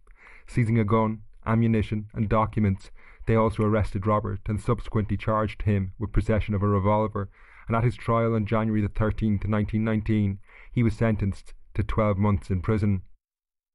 [0.45, 2.91] Seizing a gun, ammunition, and documents,
[3.25, 7.31] they also arrested Robert and subsequently charged him with possession of a revolver.
[7.67, 10.37] And at his trial on January the 13th, 1919,
[10.71, 13.01] he was sentenced to 12 months in prison.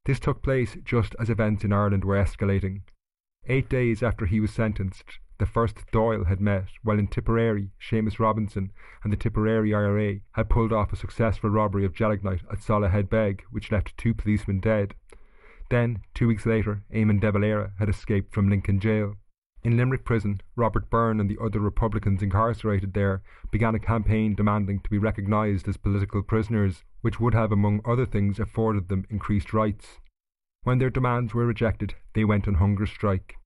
[0.05, 2.83] This took place just as events in Ireland were escalating.
[3.49, 8.18] Eight days after he was sentenced, the first Dáil had met, while in Tipperary, Seamus
[8.18, 8.72] Robinson
[9.05, 13.70] and the Tipperary IRA had pulled off a successful robbery of Gelignite at Soloheadbeg, which
[13.70, 14.94] left two policemen dead.
[15.70, 19.16] Then, two weeks later, Eamon de Valera had escaped from Lincoln Jail.
[19.62, 24.81] In Limerick Prison, Robert Byrne and the other Republicans incarcerated there began a campaign demanding
[24.81, 29.53] to be recognised as political prisoners, which would have, among other things, afforded them increased
[29.53, 29.98] rights.
[30.62, 33.38] When their demands were rejected, they went on hunger strike.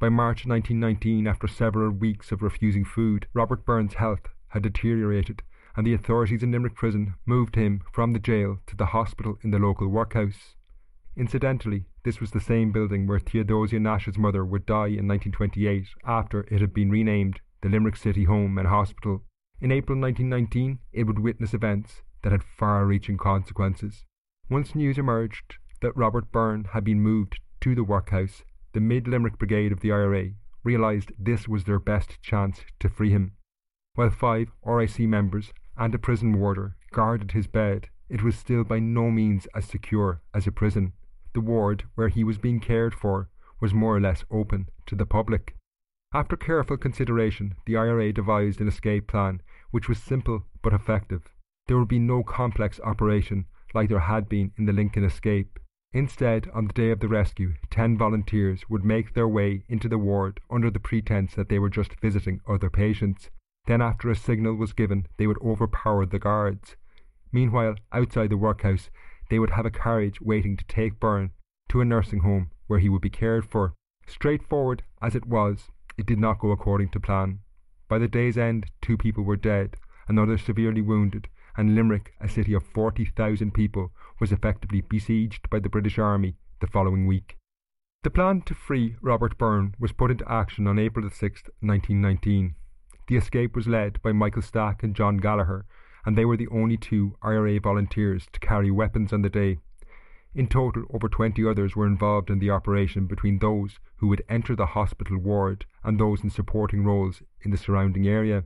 [0.00, 5.42] By March 1919, after several weeks of refusing food, Robert Byrne's health had deteriorated,
[5.76, 9.50] and the authorities in Limerick Prison moved him from the jail to the hospital in
[9.50, 10.54] the local workhouse.
[11.16, 16.42] Incidentally, this was the same building where Theodosia Nash's mother would die in 1928 after
[16.42, 19.24] it had been renamed the Limerick City Home and Hospital.
[19.60, 24.04] In April 1919, it would witness events that had far reaching consequences.
[24.48, 29.38] Once news emerged that Robert Byrne had been moved to the workhouse, the Mid Limerick
[29.38, 30.30] Brigade of the IRA
[30.64, 33.32] realised this was their best chance to free him.
[33.94, 38.78] While five RIC members and a prison warder guarded his bed, it was still by
[38.78, 40.92] no means as secure as a prison.
[41.34, 43.28] The ward where he was being cared for
[43.60, 45.54] was more or less open to the public.
[46.14, 51.22] After careful consideration, the IRA devised an escape plan which was simple but effective.
[51.66, 53.44] There would be no complex operation
[53.74, 55.58] like there had been in the Lincoln escape.
[55.92, 59.98] Instead, on the day of the rescue, ten volunteers would make their way into the
[59.98, 63.30] ward under the pretence that they were just visiting other patients.
[63.66, 66.76] Then, after a signal was given, they would overpower the guards.
[67.32, 68.90] Meanwhile, outside the workhouse,
[69.30, 71.30] they would have a carriage waiting to take Byrne
[71.68, 73.74] to a nursing home where he would be cared for.
[74.06, 77.40] Straightforward as it was, it did not go according to plan.
[77.88, 79.76] By the day's end, two people were dead,
[80.06, 81.28] another severely wounded,
[81.58, 83.90] and Limerick, a city of 40,000 people,
[84.20, 87.36] was effectively besieged by the British Army the following week.
[88.04, 92.54] The plan to free Robert Byrne was put into action on April 6, 1919.
[93.08, 95.66] The escape was led by Michael Stack and John Gallagher,
[96.06, 99.58] and they were the only two IRA volunteers to carry weapons on the day.
[100.36, 104.54] In total, over 20 others were involved in the operation between those who would enter
[104.54, 108.44] the hospital ward and those in supporting roles in the surrounding area.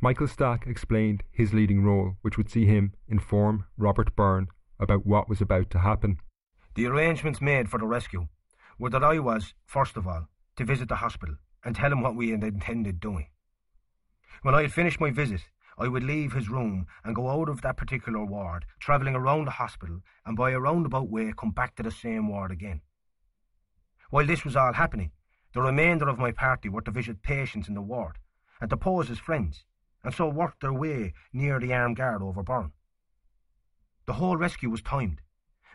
[0.00, 4.46] Michael Stack explained his leading role, which would see him inform Robert Byrne
[4.78, 6.18] about what was about to happen.
[6.76, 8.28] The arrangements made for the rescue
[8.78, 11.34] were that I was, first of all, to visit the hospital
[11.64, 13.26] and tell him what we had intended doing.
[14.42, 15.40] When I had finished my visit,
[15.76, 19.52] I would leave his room and go out of that particular ward, travelling around the
[19.52, 22.82] hospital, and by a roundabout way come back to the same ward again.
[24.10, 25.10] While this was all happening,
[25.54, 28.18] the remainder of my party were to visit patients in the ward
[28.60, 29.64] and to pose as friends,
[30.08, 32.72] and so worked their way near the armed guard over Byrne.
[34.06, 35.20] The whole rescue was timed,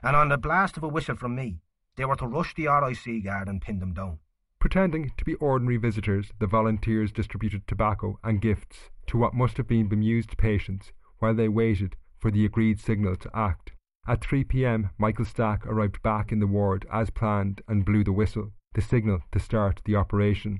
[0.01, 1.61] and on the blast of a whistle from me,
[1.97, 4.17] they were to rush the RIC guard and pin them down.
[4.57, 9.67] Pretending to be ordinary visitors, the volunteers distributed tobacco and gifts to what must have
[9.67, 13.73] been bemused patients while they waited for the agreed signal to act.
[14.07, 18.11] At 3 p.m., Michael Stack arrived back in the ward as planned and blew the
[18.11, 20.57] whistle, the signal to start the operation.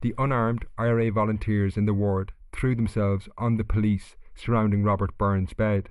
[0.00, 5.52] The unarmed IRA volunteers in the ward threw themselves on the police surrounding Robert Byrne's
[5.52, 5.88] bed.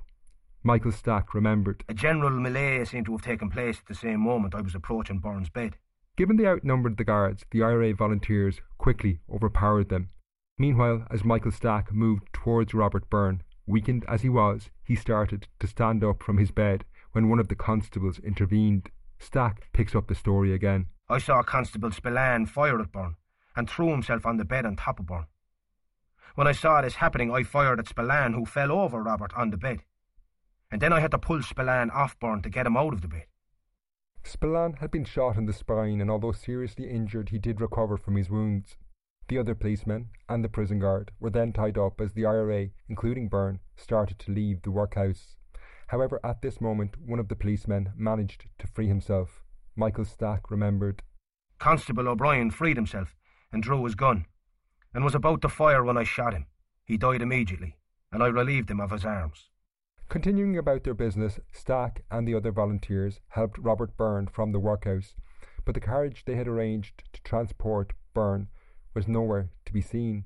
[0.64, 1.84] Michael Stack remembered.
[1.88, 5.20] A general melee seemed to have taken place at the same moment I was approaching
[5.20, 5.78] Byrne's bed.
[6.18, 10.10] Given they outnumbered the guards, the IRA volunteers quickly overpowered them.
[10.58, 15.68] Meanwhile, as Michael Stack moved towards Robert Byrne, weakened as he was, he started to
[15.68, 16.84] stand up from his bed
[17.14, 18.90] when one of the constables intervened.
[19.18, 20.88] Stack picks up the story again.
[21.08, 23.16] I saw Constable Spillane fire at Byrne
[23.56, 25.28] and threw himself on the bed on top of Byrne.
[26.40, 29.58] When I saw this happening, I fired at Spillane, who fell over Robert on the
[29.58, 29.84] bed.
[30.72, 33.10] And then I had to pull Spillane off Byrne to get him out of the
[33.10, 33.26] bed.
[34.24, 38.16] Spillane had been shot in the spine, and although seriously injured, he did recover from
[38.16, 38.78] his wounds.
[39.28, 43.28] The other policemen and the prison guard were then tied up as the IRA, including
[43.28, 45.36] Byrne, started to leave the workhouse.
[45.88, 49.44] However, at this moment, one of the policemen managed to free himself.
[49.76, 51.04] Michael Stack remembered.
[51.60, 53.14] Constable O'Brien freed himself
[53.52, 54.26] and drew his gun,
[54.94, 56.48] and was about to fire when I shot him.
[56.86, 57.78] He died immediately,
[58.12, 59.50] and I relieved him of his arms.
[60.10, 65.14] Continuing about their business, Stack and the other volunteers helped Robert Byrne from the workhouse,
[65.66, 68.48] but the carriage they had arranged to transport Byrne
[68.96, 70.26] was nowhere to be seen.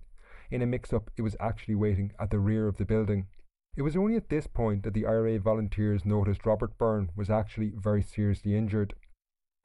[0.50, 3.28] In a mix up, it was actually waiting at the rear of the building.
[3.76, 7.74] It was only at this point that the IRA volunteers noticed Robert Byrne was actually
[7.76, 8.94] very seriously injured.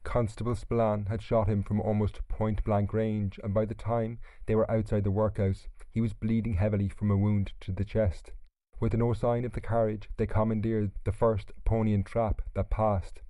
[0.09, 4.55] Constable Spillane had shot him from almost point blank range, and by the time they
[4.55, 8.33] were outside the workhouse, he was bleeding heavily from a wound to the chest.
[8.81, 13.21] With no sign of the carriage, they commandeered the first pony and trap that passed.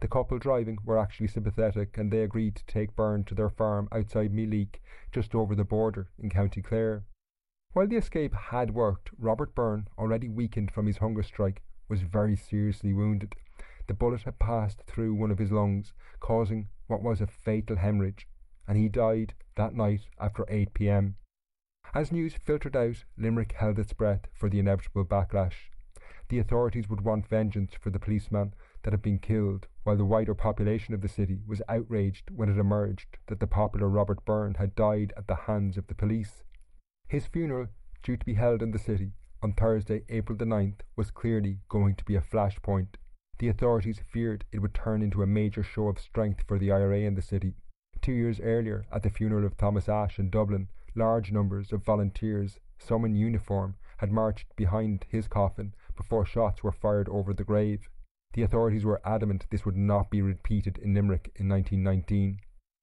[0.00, 3.88] The couple driving were actually sympathetic and they agreed to take Byrne to their farm
[3.92, 4.80] outside Meelick,
[5.12, 7.04] just over the border in County Clare.
[7.72, 12.34] While the escape had worked, Robert Byrne, already weakened from his hunger strike, was very
[12.34, 13.36] seriously wounded.
[13.86, 18.28] The bullet had passed through one of his lungs, causing what was a fatal hemorrhage,
[18.66, 21.16] and he died that night after 8 pm.
[21.94, 25.70] As news filtered out, Limerick held its breath for the inevitable backlash.
[26.28, 30.34] The authorities would want vengeance for the policeman that had been killed, while the wider
[30.34, 34.74] population of the city was outraged when it emerged that the popular Robert Byrne had
[34.74, 36.42] died at the hands of the police.
[37.06, 37.68] His funeral,
[38.02, 39.12] due to be held in the city
[39.42, 42.96] on Thursday, April the 9th, was clearly going to be a flashpoint.
[43.38, 47.00] The authorities feared it would turn into a major show of strength for the IRA
[47.00, 47.54] in the city.
[48.00, 52.58] Two years earlier, at the funeral of Thomas Ashe in Dublin, large numbers of volunteers,
[52.78, 57.88] some in uniform, had marched behind his coffin before shots were fired over the grave.
[58.32, 62.40] The authorities were adamant this would not be repeated in Limerick in 1919.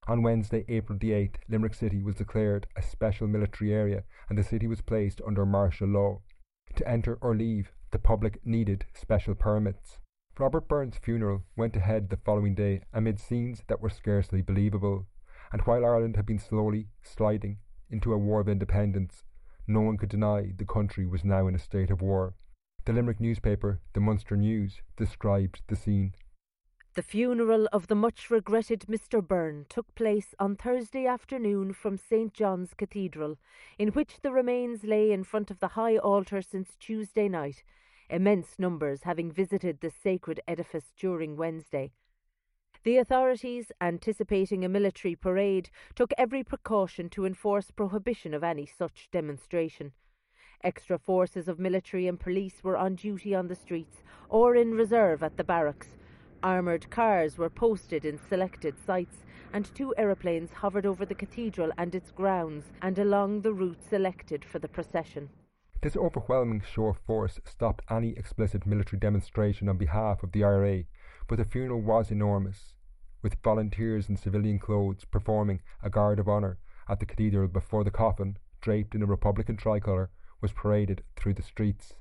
[0.08, 4.44] On Wednesday, April the 8th, Limerick City was declared a special military area and the
[4.44, 6.22] city was placed under martial law.
[6.76, 10.00] To enter or leave, the public needed special permits.
[10.40, 15.06] Robert Byrne's funeral went ahead the following day amid scenes that were scarcely believable,
[15.52, 17.60] and while Ireland had been slowly sliding
[17.92, 19.24] into a war of independence,
[19.68, 22.34] no one could deny the country was now in a state of war.
[22.86, 26.16] The Limerick newspaper, the Munster News, described the scene.
[26.96, 29.26] The funeral of the much regretted Mr.
[29.26, 32.34] Byrne took place on Thursday afternoon from St.
[32.34, 33.38] John's Cathedral,
[33.78, 37.64] in which the remains lay in front of the high altar since Tuesday night,
[38.10, 41.92] immense numbers having visited the sacred edifice during Wednesday.
[42.84, 49.10] The authorities, anticipating a military parade, took every precaution to enforce prohibition of any such
[49.12, 49.94] demonstration.
[50.64, 55.24] Extra forces of military and police were on duty on the streets or in reserve
[55.24, 55.96] at the barracks
[56.44, 59.24] Armoured cars were posted in selected sites,
[59.54, 64.44] and two aeroplanes hovered over the cathedral and its grounds and along the route selected
[64.44, 65.30] for the procession.
[65.84, 70.86] This overwhelming show of force stopped any explicit military demonstration on behalf of the IRA,
[71.28, 72.74] but the funeral was enormous,
[73.22, 76.58] with volunteers in civilian clothes performing a guard of honour
[76.88, 80.10] at the cathedral before the coffin, draped in a Republican tricolour,
[80.40, 81.96] was paraded through the streets.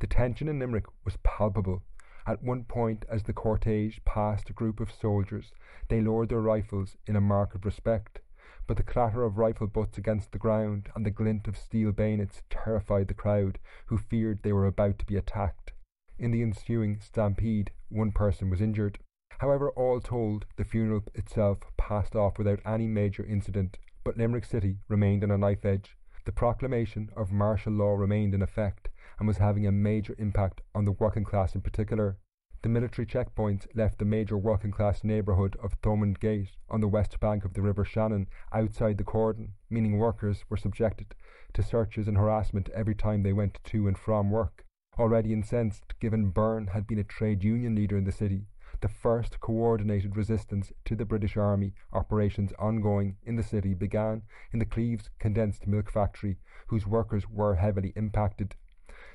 [0.00, 1.84] The tension in Limerick was palpable
[2.26, 5.54] at one point, as the cortege passed a group of soldiers,
[5.88, 8.20] they lowered their rifles in a mark of respect,
[8.68, 12.42] but the clatter of rifle butts against the ground and the glint of steel bayonets
[12.50, 15.72] terrified the crowd, who feared they were about to be attacked.
[16.18, 18.98] In the ensuing stampede, one person was injured.
[19.38, 24.76] However, all told, the funeral itself passed off without any major incident, but Limerick City
[24.86, 25.96] remained on a knife edge.
[26.26, 30.84] The proclamation of martial law remained in effect, and was having a major impact on
[30.84, 32.18] the working class in particular.
[32.60, 37.20] The military checkpoints left the major working class neighbourhood of Thomond Gate on the west
[37.20, 41.14] bank of the River Shannon outside the cordon, meaning workers were subjected
[41.52, 44.64] to searches and harassment every time they went to and from work.
[44.98, 48.48] Already incensed, given Byrne had been a trade union leader in the city,
[48.80, 54.58] the first coordinated resistance to the British Army operations ongoing in the city began in
[54.58, 58.56] the Cleeve's condensed milk factory, whose workers were heavily impacted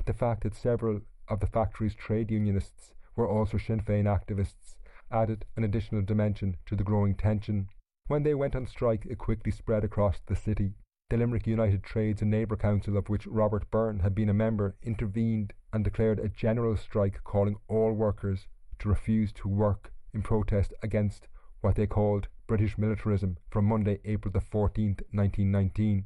[0.05, 4.75] the fact that several of the factory's trade unionists were also Sinn Féin activists
[5.11, 7.69] added an additional dimension to the growing tension.
[8.07, 10.73] When they went on strike, it quickly spread across the city.
[11.09, 14.75] The Limerick United Trades and Labour Council, of which Robert Byrne had been a member,
[14.81, 18.47] intervened and declared a general strike calling all workers
[18.79, 21.27] to refuse to work in protest against
[21.61, 26.05] what they called British militarism from Monday, April the 14th, 1919.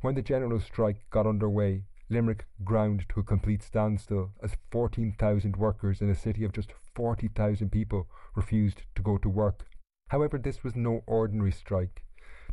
[0.00, 5.56] When the general strike got under way, Limerick ground to a complete standstill as 14,000
[5.56, 9.66] workers in a city of just 40,000 people refused to go to work.
[10.08, 12.02] However, this was no ordinary strike.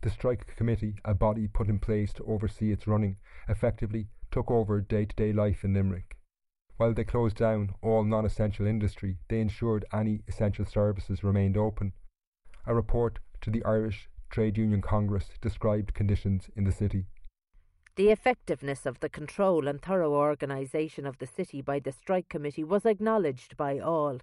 [0.01, 4.81] The strike committee, a body put in place to oversee its running, effectively took over
[4.81, 6.17] day to day life in Limerick.
[6.77, 11.93] While they closed down all non essential industry, they ensured any essential services remained open.
[12.65, 17.05] A report to the Irish Trade Union Congress described conditions in the city.
[17.95, 22.63] The effectiveness of the control and thorough organisation of the city by the strike committee
[22.63, 24.19] was acknowledged by all.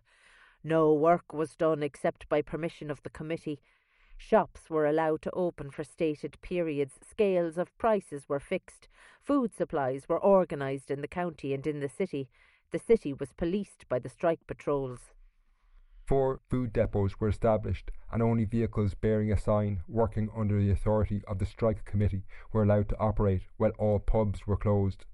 [0.65, 3.61] No work was done except by permission of the committee.
[4.17, 8.89] Shops were allowed to open for stated periods, scales of prices were fixed,
[9.23, 12.29] food supplies were organised in the county and in the city.
[12.73, 15.13] The city was policed by the strike patrols.
[16.11, 21.23] Four food depots were established, and only vehicles bearing a sign working under the authority
[21.29, 25.05] of the strike committee were allowed to operate while all pubs were closed.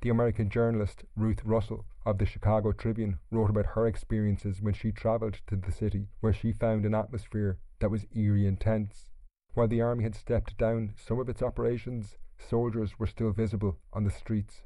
[0.00, 4.90] The American journalist Ruth Russell of the Chicago Tribune wrote about her experiences when she
[4.90, 9.08] travelled to the city, where she found an atmosphere that was eerie and tense.
[9.54, 14.02] While the army had stepped down some of its operations, soldiers were still visible on
[14.02, 14.62] the streets.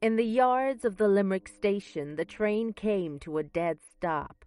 [0.00, 4.45] In the yards of the Limerick station, the train came to a dead stop.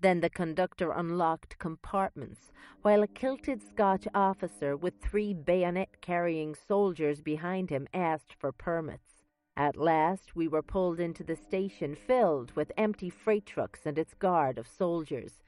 [0.00, 7.22] Then the conductor unlocked compartments, while a kilted Scotch officer with three bayonet carrying soldiers
[7.22, 9.24] behind him asked for permits.
[9.56, 14.12] At last we were pulled into the station filled with empty freight trucks and its
[14.12, 15.42] guard of soldiers.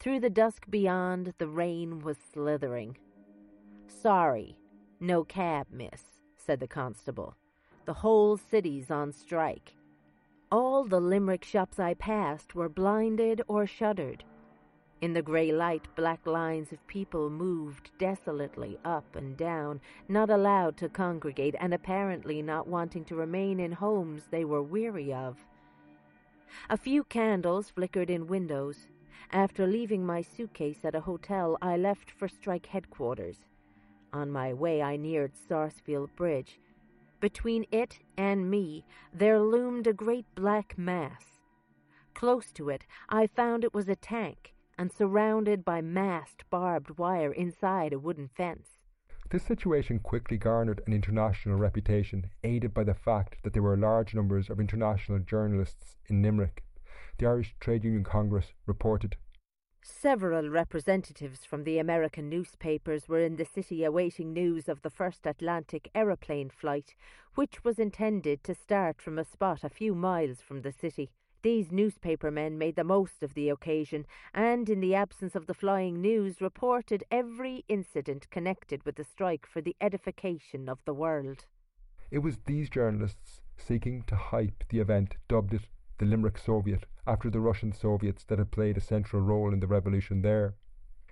[0.00, 2.96] Through the dusk beyond, the rain was slithering.
[3.86, 4.56] Sorry,
[4.98, 7.36] no cab, miss, said the constable.
[7.84, 9.74] The whole city's on strike.
[10.56, 14.22] All the Limerick shops I passed were blinded or shuttered.
[15.00, 20.76] In the grey light, black lines of people moved desolately up and down, not allowed
[20.76, 25.44] to congregate, and apparently not wanting to remain in homes they were weary of.
[26.70, 28.86] A few candles flickered in windows.
[29.32, 33.38] After leaving my suitcase at a hotel, I left for strike headquarters.
[34.12, 36.60] On my way, I neared Sarsfield Bridge.
[37.24, 41.40] Between it and me there loomed a great black mass.
[42.12, 47.32] Close to it I found it was a tank and surrounded by massed barbed wire
[47.32, 48.82] inside a wooden fence.
[49.30, 54.14] This situation quickly garnered an international reputation, aided by the fact that there were large
[54.14, 56.62] numbers of international journalists in Limerick.
[57.16, 59.16] The Irish Trade Union Congress reported
[59.86, 65.26] Several representatives from the American newspapers were in the city awaiting news of the first
[65.26, 66.94] Atlantic aeroplane flight,
[67.34, 71.10] which was intended to start from a spot a few miles from the city.
[71.42, 75.52] These newspaper men made the most of the occasion and, in the absence of the
[75.52, 81.44] flying news, reported every incident connected with the strike for the edification of the world.
[82.10, 85.66] It was these journalists seeking to hype the event dubbed it
[85.98, 89.66] the Limerick Soviet after the Russian Soviets that had played a central role in the
[89.66, 90.54] revolution there.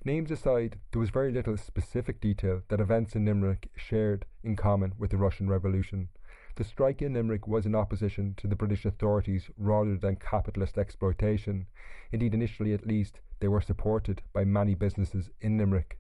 [0.05, 4.95] Names aside, there was very little specific detail that events in Limerick shared in common
[4.99, 6.09] with the Russian Revolution.
[6.57, 11.67] The strike in Limerick was in opposition to the British authorities rather than capitalist exploitation.
[12.11, 15.99] Indeed, initially at least, they were supported by many businesses in Limerick.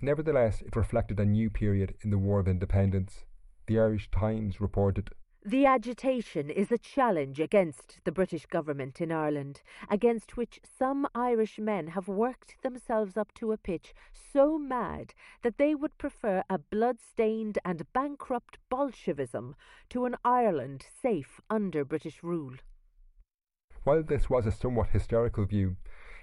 [0.00, 3.24] Nevertheless, it reflected a new period in the War of Independence.
[3.66, 5.10] The Irish Times reported
[5.44, 11.58] the agitation is a challenge against the British government in Ireland, against which some Irish
[11.58, 16.58] men have worked themselves up to a pitch so mad that they would prefer a
[16.58, 19.56] blood-stained and bankrupt Bolshevism
[19.90, 22.54] to an Ireland safe under British rule.
[23.82, 25.76] While this was a somewhat hysterical view,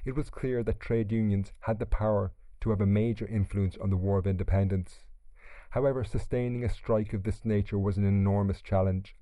[0.05, 3.89] it was clear that trade unions had the power to have a major influence on
[3.89, 4.99] the War of Independence.
[5.71, 9.15] However, sustaining a strike of this nature was an enormous challenge.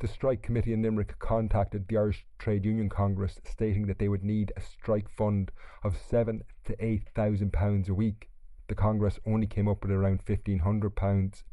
[0.00, 4.22] The strike committee in Limerick contacted the Irish Trade Union Congress, stating that they would
[4.22, 5.50] need a strike fund
[5.82, 8.28] of seven to eight thousand pounds a week.
[8.68, 11.44] The Congress only came up with around fifteen hundred pounds.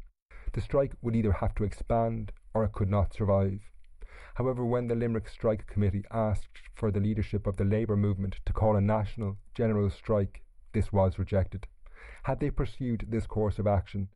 [0.52, 3.60] The strike would either have to expand or it could not survive.
[4.34, 8.52] However, when the Limerick Strike Committee asked for the leadership of the labour movement to
[8.52, 10.42] call a national general strike,
[10.72, 11.66] this was rejected.
[12.24, 14.08] Had they pursued this course of action,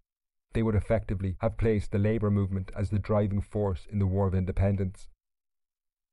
[0.57, 4.27] they would effectively have placed the labour movement as the driving force in the War
[4.27, 5.11] of Independence.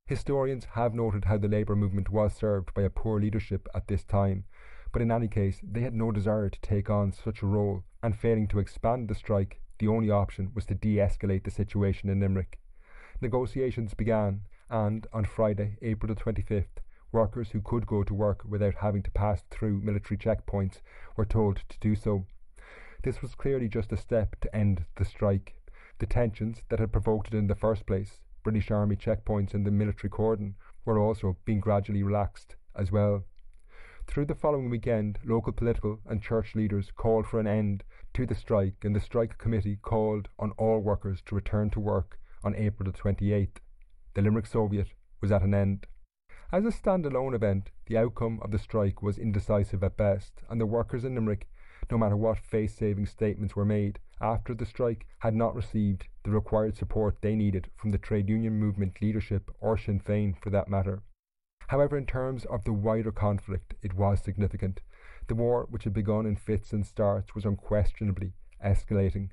[0.06, 4.04] Historians have noted how the labour movement was served by a poor leadership at this
[4.04, 4.44] time,
[4.92, 8.18] but in any case, they had no desire to take on such a role, and
[8.18, 12.20] failing to expand the strike, the only option was to de escalate the situation in
[12.20, 12.60] Limerick.
[13.22, 16.84] Negotiations began, and on Friday, April the 25th,
[17.14, 20.82] workers who could go to work without having to pass through military checkpoints
[21.16, 22.26] were told to do so.
[23.04, 25.56] This was clearly just a step to end the strike.
[26.00, 29.72] The tensions that had provoked it in the first place, British Army checkpoints and the
[29.72, 33.26] military cordon, were also being gradually relaxed as well.
[34.08, 37.84] Through the following weekend, local political and church leaders called for an end
[38.14, 42.18] to the strike, and the strike committee called on all workers to return to work
[42.42, 43.58] on April the 28th.
[44.14, 45.88] The Limerick Soviet was at an end.
[46.54, 50.66] As a standalone event, the outcome of the strike was indecisive at best, and the
[50.66, 51.48] workers in Limerick
[51.92, 56.32] no matter what face saving statements were made, after the strike had not received the
[56.32, 60.70] required support they needed from the trade union movement leadership or Sinn Féin for that
[60.70, 61.04] matter.
[61.68, 64.82] However, in terms of the wider conflict, it was significant.
[65.28, 69.32] The war, which had begun in fits and starts, was unquestionably escalating.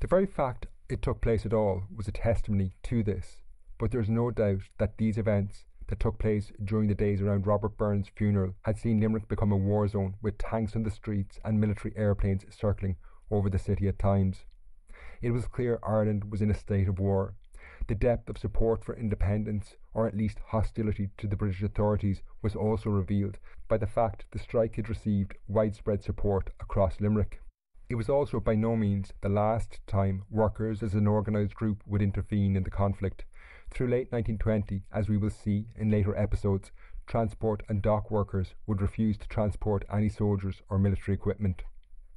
[0.00, 3.42] The very fact it took place at all was a testimony to this,
[3.78, 7.46] but there is no doubt that these events that took place during the days around
[7.46, 11.38] Robert Byrne's funeral had seen Limerick become a war zone with tanks on the streets
[11.44, 12.96] and military airplanes circling
[13.30, 14.44] over the city at times.
[15.22, 17.34] It was clear Ireland was in a state of war.
[17.88, 22.56] The depth of support for independence, or at least hostility to the British authorities, was
[22.56, 27.40] also revealed by the fact the strike had received widespread support across Limerick.
[27.88, 32.02] It was also by no means the last time workers as an organised group would
[32.02, 33.24] intervene in the conflict.
[33.70, 36.70] Through late 1920, as we will see in later episodes,
[37.06, 41.62] transport and dock workers would refuse to transport any soldiers or military equipment.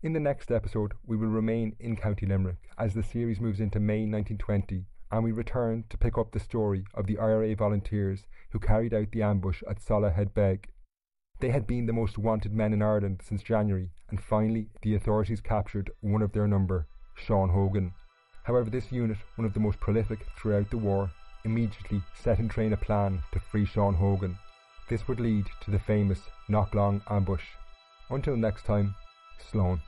[0.01, 3.79] In the next episode, we will remain in County Limerick as the series moves into
[3.79, 8.59] May 1920 and we return to pick up the story of the IRA volunteers who
[8.59, 10.65] carried out the ambush at Soloheadbeg.
[11.39, 15.41] They had been the most wanted men in Ireland since January, and finally the authorities
[15.41, 17.93] captured one of their number, Sean Hogan.
[18.43, 21.11] However, this unit, one of the most prolific throughout the war,
[21.43, 24.37] immediately set in train a plan to free Sean Hogan.
[24.89, 26.19] This would lead to the famous
[26.49, 27.43] Knocklong ambush.
[28.09, 28.95] Until next time,
[29.51, 29.79] Slán.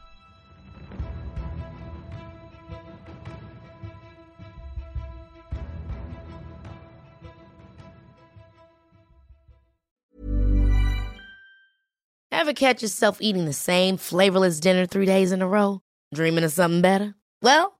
[12.32, 15.82] Ever catch yourself eating the same flavorless dinner three days in a row?
[16.14, 17.14] Dreaming of something better?
[17.41, 17.80] Well,